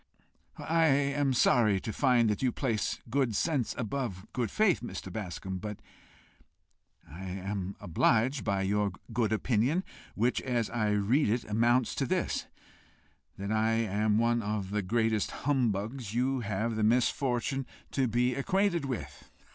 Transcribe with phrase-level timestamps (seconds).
[0.57, 5.13] "I am sorry to find that you place good sense above good faith, Mr.
[5.13, 5.79] Bascombe; but
[7.07, 9.83] I am obliged by your good opinion,
[10.15, 12.47] which, as I read it, amounts to this
[13.37, 18.85] that I am one of the greatest humbugs you have the misfortune to be acquainted
[18.85, 19.29] with."